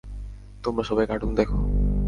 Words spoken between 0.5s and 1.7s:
তোমরা সবাই কার্টুন দেখো।